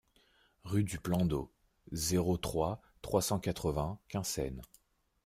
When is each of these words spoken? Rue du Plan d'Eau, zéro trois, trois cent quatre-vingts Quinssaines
Rue 0.63 0.83
du 0.83 0.97
Plan 0.97 1.27
d'Eau, 1.27 1.51
zéro 1.91 2.35
trois, 2.35 2.81
trois 3.03 3.21
cent 3.21 3.37
quatre-vingts 3.39 3.99
Quinssaines 4.07 4.63